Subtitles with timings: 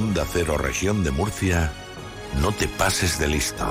[0.00, 1.70] Onda Cero Región de Murcia,
[2.40, 3.66] no te pases de listo.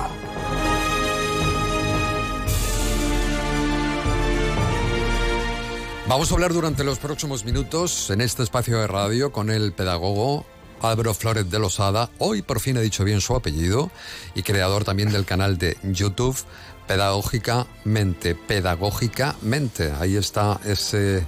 [6.07, 10.45] Vamos a hablar durante los próximos minutos en este espacio de radio con el pedagogo
[10.83, 13.89] Álvaro Flores de Losada, hoy por fin he dicho bien su apellido,
[14.35, 16.37] y creador también del canal de YouTube
[16.85, 19.93] Pedagógicamente, Pedagógicamente.
[19.99, 21.25] Ahí está ese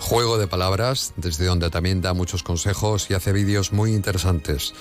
[0.00, 4.72] juego de palabras, desde donde también da muchos consejos y hace vídeos muy interesantes.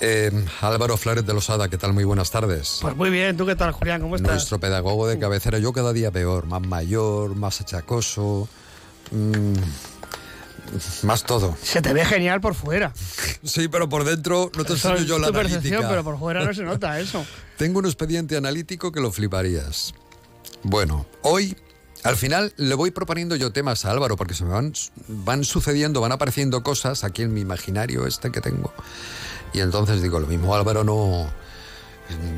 [0.00, 1.92] Eh, Álvaro Flores de Losada, ¿qué tal?
[1.92, 2.78] Muy buenas tardes.
[2.80, 4.00] Pues muy bien, ¿tú qué tal, Julián?
[4.00, 4.32] ¿Cómo estás?
[4.32, 8.48] Nuestro pedagogo de cabecera, yo cada día peor, más mayor, más achacoso.
[9.10, 9.54] Mm,
[11.02, 11.56] más todo.
[11.62, 12.92] Se te ve genial por fuera.
[13.44, 15.88] Sí, pero por dentro no te Eso enseño yo la analítica.
[15.88, 17.24] pero por fuera no se nota eso.
[17.58, 19.94] Tengo un expediente analítico que lo fliparías.
[20.62, 21.56] Bueno, hoy
[22.04, 24.72] al final le voy proponiendo yo temas a Álvaro porque se me van,
[25.08, 28.72] van sucediendo, van apareciendo cosas aquí en mi imaginario este que tengo.
[29.52, 31.28] Y entonces digo, lo mismo Álvaro no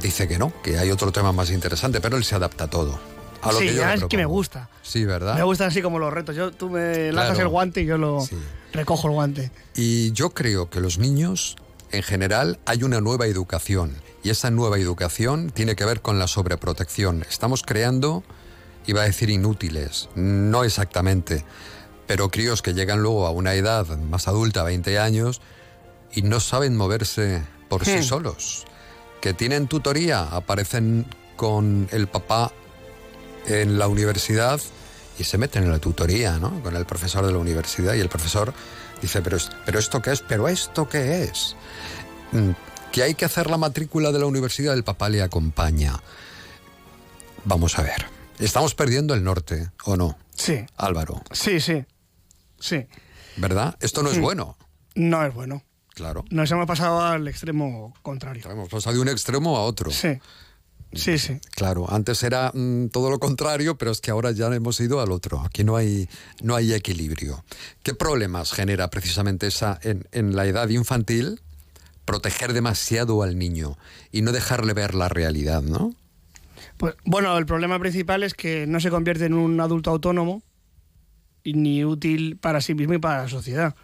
[0.00, 2.98] dice que no, que hay otro tema más interesante, pero él se adapta a todo.
[3.42, 4.68] A lo sí, que yo ya es que me gusta.
[4.82, 5.34] Sí, ¿verdad?
[5.36, 6.34] Me gustan así como los retos.
[6.34, 7.40] Yo, tú me lanzas Claro.
[7.42, 8.36] el guante y yo lo Sí.
[8.72, 9.50] recojo el guante.
[9.74, 11.56] Y yo creo que los niños,
[11.92, 13.94] en general, hay una nueva educación.
[14.24, 17.24] Y esa nueva educación tiene que ver con la sobreprotección.
[17.28, 18.24] Estamos creando,
[18.86, 21.44] iba a decir inútiles, no exactamente,
[22.06, 25.40] pero críos que llegan luego a una edad más adulta, 20 años,
[26.12, 28.02] y no saben moverse por sí Hmm.
[28.02, 28.64] solos.
[29.20, 31.06] Que tienen tutoría, aparecen
[31.36, 32.52] con el papá
[33.46, 34.60] en la universidad
[35.18, 36.62] y se meten en la tutoría, ¿no?
[36.62, 38.52] Con el profesor de la universidad y el profesor
[39.02, 41.56] dice, pero, pero esto qué es, pero esto qué es.
[42.32, 42.50] Mm,
[42.92, 46.00] Que hay que hacer la matrícula de la universidad, el papá le acompaña.
[47.44, 48.06] Vamos a ver.
[48.38, 50.18] Estamos perdiendo el norte, ¿o no?
[50.34, 51.84] Sí, Álvaro, sí, sí.
[52.58, 52.86] Sí.
[53.36, 53.76] ¿verdad?
[53.80, 54.56] Esto no es bueno.
[54.94, 55.62] No es bueno.
[55.94, 56.24] Claro.
[56.30, 58.50] Nos hemos pasado al extremo contrario.
[58.50, 59.90] Hemos pasado de un extremo a otro.
[59.90, 60.18] Sí.
[60.92, 61.40] Sí, sí.
[61.54, 65.10] Claro, antes era mm, todo lo contrario, pero es que ahora ya hemos ido al
[65.10, 65.40] otro.
[65.40, 66.08] Aquí no hay,
[66.42, 67.44] no hay equilibrio.
[67.82, 71.42] ¿Qué problemas genera precisamente esa en, en la edad infantil?
[72.04, 73.76] Proteger demasiado al niño
[74.12, 75.94] y no dejarle ver la realidad, ¿no?
[76.76, 80.42] Pues, bueno, el problema principal es que no se convierte en un adulto autónomo
[81.44, 83.74] ni útil para sí mismo y para la sociedad.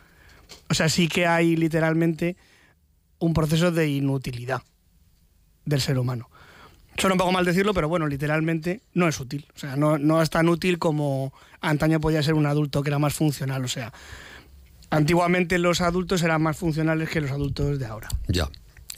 [0.68, 2.36] O sea, sí que hay literalmente
[3.18, 4.62] un proceso de inutilidad
[5.64, 6.28] del ser humano.
[6.98, 9.46] Suena un poco mal decirlo, pero bueno, literalmente no es útil.
[9.54, 12.98] O sea, no, no es tan útil como antaño podía ser un adulto que era
[12.98, 13.64] más funcional.
[13.64, 13.92] O sea,
[14.90, 18.08] antiguamente los adultos eran más funcionales que los adultos de ahora.
[18.28, 18.48] Ya.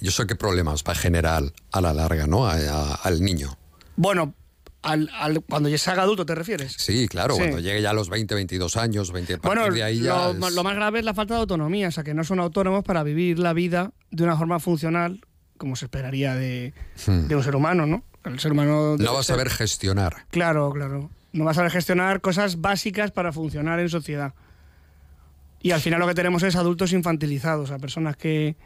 [0.01, 2.47] Yo sé qué problemas va a generar a la larga, ¿no?
[2.47, 3.57] Al niño.
[3.97, 4.35] Bueno,
[4.83, 6.73] al, al- cuando ya se haga adulto, ¿te refieres?
[6.79, 7.41] Sí, claro, Sí.
[7.41, 10.33] cuando llegue ya a los 20, 22 años, 20, a partir Bueno, de ahí ya
[10.33, 12.41] lo, es- lo más grave es la falta de autonomía, o sea, que no son
[12.41, 15.21] autónomos para vivir la vida de una forma funcional,
[15.57, 16.75] como se esperaría de,
[17.07, 17.29] Hmm.
[17.29, 18.03] de un ser humano, ¿no?
[18.25, 18.97] El ser humano...
[18.99, 20.27] no va a saber gestionar.
[20.31, 21.11] Claro, claro.
[21.33, 24.35] No va a saber gestionar cosas básicas para funcionar en sociedad.
[25.61, 28.57] Y al final lo que tenemos es adultos infantilizados, a personas que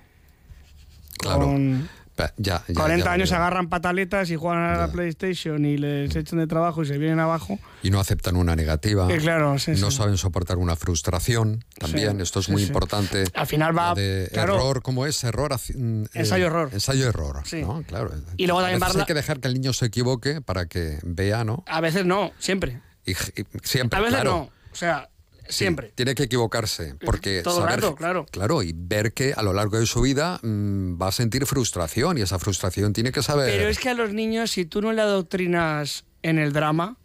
[1.19, 1.41] Claro.
[1.47, 1.89] con
[2.37, 4.93] Ya, ya, 40 ya años se agarran pataletas y juegan a la.
[4.93, 7.59] PlayStation y les echan de trabajo y se vienen abajo.
[7.83, 9.13] y no aceptan una negativa.
[9.13, 9.97] Eh, claro, sí, no sí.
[9.97, 11.65] saben soportar una frustración.
[11.79, 13.25] También, Sí, esto es muy importante.
[13.35, 13.95] Al final va...
[13.95, 15.23] De claro, error, ¿cómo es?
[15.25, 15.53] Error.
[15.55, 16.71] mm, eh, Ensayo-error.
[16.73, 17.43] Ensayo-error.
[17.45, 17.63] Sí.
[17.63, 17.83] ¿no?
[17.87, 18.11] Claro.
[18.37, 20.99] Y luego también A veces hay que dejar que el niño se equivoque para que
[21.03, 21.65] vea, ¿no?
[21.67, 22.81] A veces no, siempre.
[23.07, 24.31] Y, y siempre, A veces claro.
[24.31, 24.39] no.
[24.73, 25.09] O sea,
[25.49, 25.93] Sí, siempre.
[25.95, 28.27] tiene que equivocarse, porque Todo el saber- rato, claro.
[28.31, 32.19] Claro, y ver que a lo largo de su vida mm, va a sentir frustración
[32.19, 33.51] y esa frustración tiene que saber.
[33.51, 36.97] Pero es que a los niños, si tú no le adoctrinas en el drama,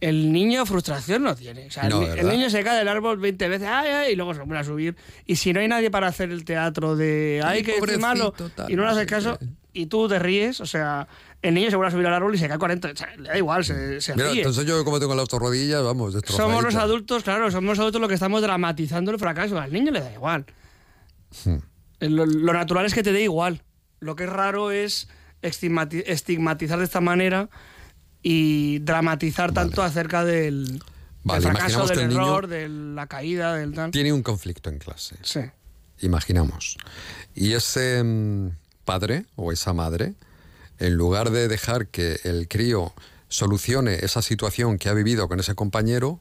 [0.00, 1.66] el niño frustración no tiene.
[1.66, 4.40] O sea, el niño se cae del árbol 20 veces ay, ay, y luego se
[4.40, 4.96] vuelve a subir.
[5.24, 8.70] Y si no hay nadie para hacer el teatro de ay, que es malo, tal,
[8.70, 9.38] y no le haces caso.
[9.76, 11.06] Y tú te ríes, o sea,
[11.42, 12.88] el niño se vuelve a subir al árbol y se cae 40.
[12.92, 14.38] O sea, le da igual, se, se Mira, ríe.
[14.40, 18.08] entonces yo como tengo las rodillas, vamos, Somos los adultos, claro, somos los adultos los
[18.08, 19.58] que estamos dramatizando el fracaso.
[19.58, 20.46] Al niño le da igual.
[21.44, 21.56] Hmm.
[22.00, 23.62] Lo, lo natural es que te dé igual.
[24.00, 25.08] Lo que es raro es
[25.42, 27.48] estigmati- estigmatizar de esta manera
[28.22, 30.82] y dramatizar tanto acerca del,
[31.22, 33.90] Vale, del fracaso, del error, de la caída, del tal.
[33.90, 35.16] Tiene un conflicto en clase.
[35.22, 35.40] Sí.
[36.00, 36.76] Imaginamos.
[37.34, 38.48] Y ese mm,
[38.86, 40.14] padre o esa madre,
[40.78, 42.94] en lugar de dejar que el crío
[43.28, 46.18] solucione esa situación que ha vivido con ese compañero,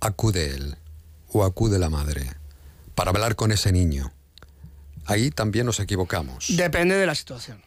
[0.00, 0.76] acude él
[1.32, 2.30] o acude la madre
[2.94, 4.12] para hablar con ese niño.
[5.06, 6.46] Ahí también nos equivocamos.
[6.48, 7.62] Depende de la situación.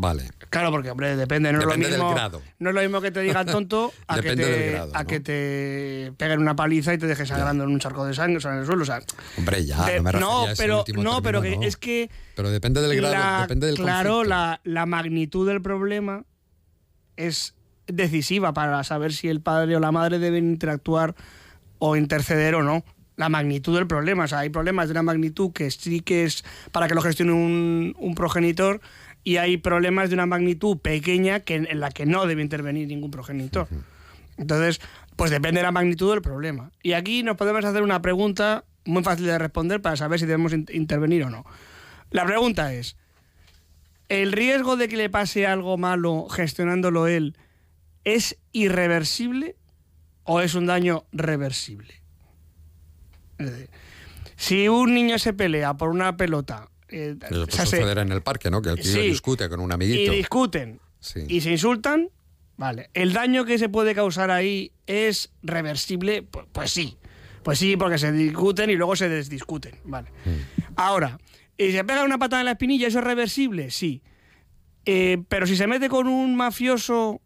[0.00, 0.30] Vale.
[0.48, 1.52] Claro, porque, hombre, depende.
[1.52, 2.40] No, Depende es del lo mismo, grado.
[2.60, 5.06] no es lo mismo que te digan tonto a, que del te, grado, a ¿no?
[5.08, 8.40] que te peguen una paliza y te dejes sangrando en un charco de sangre, o
[8.40, 8.82] sea, en el suelo.
[8.82, 9.00] O sea,
[9.36, 11.62] Hombre, ya, de- no me ese pero, no, pero que no.
[11.64, 16.22] es que Pero depende del grado, la- depende del claro, la, la magnitud del problema
[17.16, 17.54] es
[17.88, 21.16] decisiva para saber si el padre o la madre deben interactuar
[21.80, 22.84] o interceder o no.
[23.16, 24.24] La magnitud del problema.
[24.24, 27.32] O sea, hay problemas de una magnitud que sí que es para que lo gestione
[27.32, 28.80] un, un progenitor
[29.28, 33.10] y hay problemas de una magnitud pequeña que, en la que no debe intervenir ningún
[33.10, 33.68] progenitor.
[34.38, 34.80] Entonces,
[35.16, 36.70] pues depende de la magnitud del problema.
[36.82, 40.54] Y aquí nos podemos hacer una pregunta muy fácil de responder para saber si debemos
[40.54, 41.44] in- intervenir o no.
[42.10, 42.96] La pregunta es,
[44.08, 47.36] ¿el riesgo de que le pase algo malo gestionándolo él
[48.04, 49.56] es irreversible
[50.24, 52.00] o es un daño reversible?
[53.36, 53.68] Es decir,
[54.36, 58.62] si un niño se pelea por una pelota, eh, puede suceder en el parque, ¿no?
[58.62, 59.00] Que el tío Sí.
[59.00, 60.12] discute con un y amiguito.
[60.12, 61.20] discuten Sí.
[61.28, 62.08] y se insultan,
[62.56, 62.90] vale.
[62.94, 66.22] ¿El daño que se puede causar ahí es reversible?
[66.28, 66.96] Pu- Pues, sí.
[67.42, 70.08] Pues sí, porque se discuten y luego se desdiscuten, vale.
[70.76, 71.18] Ahora,
[71.56, 73.70] ¿y se pega una patada en la espinilla, eso es reversible?
[73.70, 74.02] Sí.
[74.84, 77.20] Eh, pero si se mete con un mafioso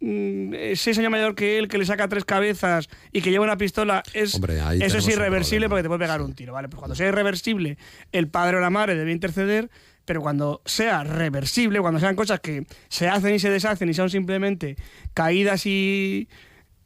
[0.00, 3.56] mm, seis años mayor que él, que le saca tres cabezas y que lleva una
[3.56, 6.68] pistola, es, Hombre, eso es irreversible porque te puede pegar un tiro, ¿vale?
[6.68, 7.78] Pues cuando sea irreversible,
[8.12, 9.70] el padre o la madre debe interceder,
[10.04, 14.08] pero cuando sea reversible, cuando sean cosas que se hacen y se deshacen y son
[14.08, 14.76] simplemente
[15.14, 16.28] caídas y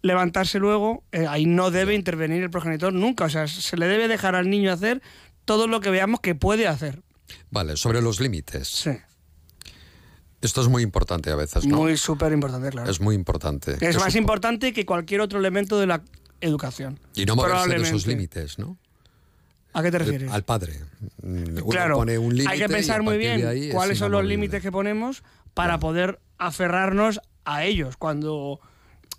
[0.03, 3.25] levantarse luego, eh, ahí no debe intervenir el progenitor nunca.
[3.25, 5.03] O sea, se le debe dejar al niño hacer
[5.45, 7.03] todo lo que veamos que puede hacer.
[7.51, 8.69] Vale, sobre los límites.
[8.69, 8.93] Sí.
[10.41, 11.77] Esto es muy importante a veces, ¿no?
[11.77, 12.91] Muy súper importante, claro.
[12.91, 13.77] Es muy importante.
[13.81, 16.03] Es más importante que cualquier otro elemento de la
[16.41, 16.99] educación.
[17.15, 18.09] Y no moverse de Probablemente.
[18.09, 18.79] límites, ¿no?
[19.75, 20.33] ¿A qué te El- refieres?
[20.33, 20.81] al padre.
[21.23, 24.63] Mm, Uno claro, pone un límite hay que pensar muy bien cuáles son los límites
[24.63, 25.23] que ponemos
[25.55, 27.97] para poder aferrarnos a ellos.
[27.97, 28.61] Cuando,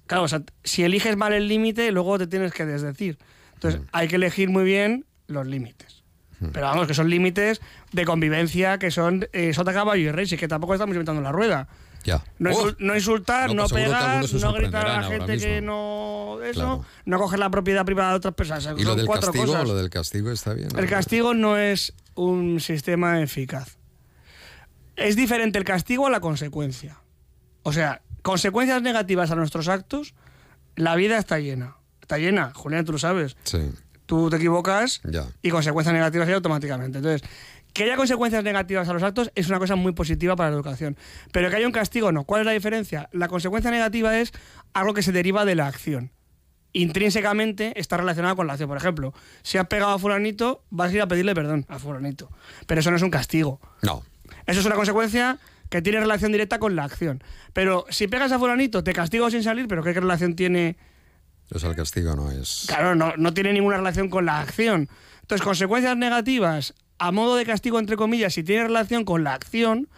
[0.07, 3.17] claro, o sea, si eliges mal el límite, luego te tienes que desdecir.
[3.53, 3.85] Entonces, Mm.
[3.91, 6.00] hay que elegir muy bien los límites.
[6.51, 7.61] Pero vamos, que son límites
[7.91, 11.21] de convivencia, que son eh, sota, caballo y rey, si es que tampoco estamos inventando
[11.21, 11.67] la rueda.
[12.03, 12.23] Ya.
[12.39, 15.61] No, Oh, insul- no insultar, No, no, pues pegar, no gritar a la gente que
[15.61, 16.39] no.
[16.43, 16.85] Eso, Claro.
[17.05, 18.65] no coger la propiedad privada de otras personas.
[18.77, 19.45] ¿Y lo del castigo?
[19.45, 19.67] cosas.
[19.67, 20.69] Lo del castigo está bien.
[20.75, 23.77] El castigo no es un sistema eficaz.
[24.95, 26.97] Es diferente el castigo a la consecuencia.
[27.63, 30.15] O sea, consecuencias negativas a nuestros actos,
[30.75, 31.75] la vida está llena.
[32.01, 33.37] Está llena, Julián, tú lo sabes.
[33.43, 33.59] Sí,
[34.11, 35.23] Tú te equivocas ya.
[35.41, 36.97] y consecuencias negativas hay automáticamente.
[36.97, 37.21] Entonces,
[37.71, 40.97] que haya consecuencias negativas a los actos es una cosa muy positiva para la educación.
[41.31, 42.25] Pero que haya un castigo, no.
[42.25, 43.07] ¿Cuál es la diferencia?
[43.13, 44.33] La consecuencia negativa es
[44.73, 46.11] algo que se deriva de la acción.
[46.73, 48.67] Intrínsecamente está relacionado con la acción.
[48.67, 49.13] Por ejemplo,
[49.43, 52.29] si has pegado a fulanito, vas a ir a pedirle perdón a fulanito.
[52.67, 53.61] Pero eso no es un castigo.
[53.81, 54.03] No.
[54.45, 57.23] Eso es una consecuencia que tiene relación directa con la acción.
[57.53, 60.75] Pero si pegas a fulanito, te castigo sin salir, pero ¿qué relación tiene
[61.53, 62.65] O sea, el castigo no es.
[62.67, 64.89] Claro, no, no tiene ninguna relación con la acción.
[65.21, 69.89] Entonces, consecuencias negativas a modo de castigo, entre comillas, si tiene relación con la acción,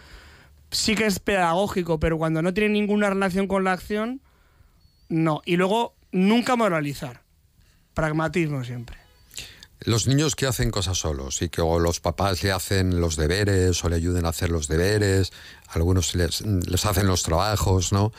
[0.71, 4.21] sí que es pedagógico, pero cuando no tiene ninguna relación con la acción,
[5.09, 5.41] no.
[5.43, 7.23] Y luego, nunca moralizar.
[7.93, 8.97] Pragmatismo siempre.
[9.81, 13.83] Los niños que hacen cosas solos y que o los papás le hacen los deberes
[13.83, 15.33] o le ayuden a hacer los deberes,
[15.67, 18.13] algunos les, les hacen los trabajos, ¿no?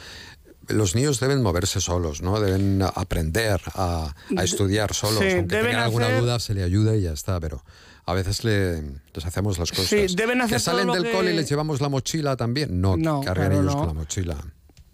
[0.69, 2.41] Los niños deben moverse solos, ¿no?
[2.41, 5.19] Deben aprender a, a estudiar solos.
[5.21, 7.65] Sí, Aunque tengan alguna hacer- duda, se le ayuda y ya está, pero
[8.07, 9.87] a veces le, les hacemos las cosas.
[9.87, 12.81] Sí, deben hacer que salen del que- cole y les llevamos la mochila también.
[12.81, 13.79] No, No, que carguen claro, ellos no.
[13.81, 14.37] con la mochila.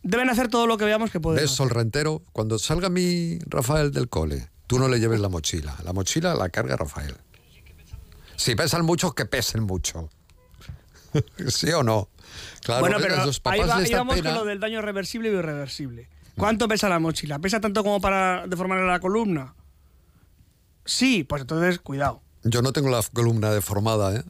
[0.02, 1.42] Deben hacer todo lo que veamos que pueden.
[1.42, 1.50] ¿Ves.
[1.50, 2.22] Sol Rentero?
[2.32, 5.76] Cuando salga mi Rafael del cole, tú no le lleves la mochila.
[5.84, 7.14] La mochila la carga Rafael.
[8.36, 10.08] Si pesan mucho, que pesen mucho.
[11.48, 12.08] ¿Sí o no?
[12.62, 13.06] Claro, bueno, ¿ves?
[13.08, 14.30] pero los ahí, papás va- les ahí vamos pena.
[14.30, 16.08] con lo del daño reversible y irreversible.
[16.36, 17.38] ¿Cuánto pesa la mochila?
[17.38, 19.54] ¿Pesa tanto como para deformarle la columna?
[20.84, 22.22] Sí, pues entonces cuidado.
[22.44, 24.24] Yo no tengo la columna deformada, ¿eh?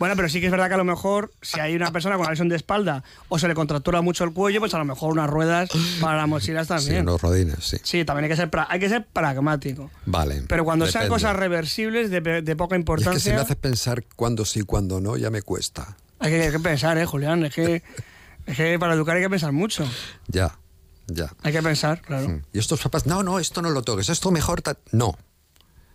[0.00, 2.22] Bueno, pero sí que es verdad que a lo mejor si hay una persona con
[2.22, 5.12] una lesión de espalda o se le contractura mucho el cuello, pues a lo mejor
[5.12, 7.02] unas ruedas para las mochilas Sí, también.
[7.02, 7.76] unos rodines, sí.
[7.84, 9.92] Sí, también hay que ser, pra- hay que ser pragmático.
[10.04, 10.42] Vale.
[10.48, 11.14] Pero cuando sean depende.
[11.14, 15.00] cosas reversibles de, poca Y es importancia, que si me hace pensar cuándo sí, cuándo
[15.00, 15.96] no, ya me cuesta.
[16.18, 17.44] Hay, que, hay que pensar, ¿eh, Julián?
[17.44, 17.82] Es que,
[18.46, 19.88] es que para educar hay que pensar mucho.
[20.28, 20.58] Ya,
[21.06, 21.32] ya.
[21.42, 22.40] Hay que pensar, claro.
[22.52, 24.62] Y estos papás, no, no, esto no lo toques, esto mejor.
[24.62, 24.76] ta-".
[24.92, 25.16] No.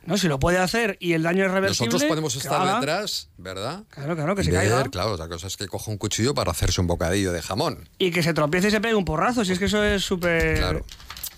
[0.05, 1.87] No, si lo puede hacer y el daño es reversible.
[1.87, 2.75] Nosotros podemos estar haga.
[2.79, 3.83] detrás, ¿verdad?
[3.89, 4.83] Claro, claro, que se ver, caiga.
[4.85, 7.87] Claro, otra cosa es que coja un cuchillo para hacerse un bocadillo de jamón.
[7.99, 10.57] Y que se tropiece y se pegue un porrazo, si es que eso es súper
[10.57, 10.85] Claro.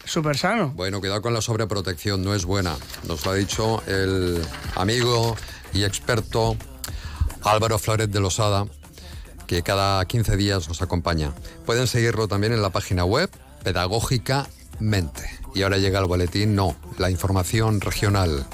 [0.06, 0.70] súper sano.
[0.70, 2.78] Bueno, cuidado con la sobreprotección, no es buena.
[3.08, 4.42] Nos lo ha dicho el
[4.76, 5.36] amigo
[5.74, 6.56] y experto
[7.44, 8.66] Álvaro Flores de Losada,
[9.48, 11.34] que cada 15 días nos acompaña.
[11.66, 13.30] Pueden seguirlo también en la página web
[13.64, 15.40] pedagógicamente.
[15.54, 18.46] Y ahora llega el boletín, no, la información regional,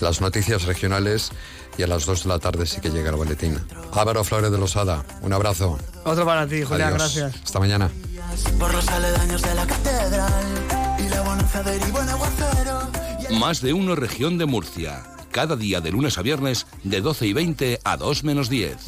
[0.00, 1.30] las noticias regionales
[1.76, 3.58] y a las 2 de la tarde sí que llega el boletín.
[3.92, 5.78] Álvaro Flores de Losada, un abrazo.
[6.04, 7.14] Otro para ti, Julián, Adiós.
[7.14, 7.44] gracias.
[7.44, 7.90] Hasta mañana.
[8.58, 10.44] por los aledaños de la catedral
[10.98, 12.80] y la bonanza derivó en aguacero.
[13.38, 15.02] Más de uno región de Murcia.
[15.30, 18.78] Cada día de lunes a viernes de 12 y 20 a 2 menos 10.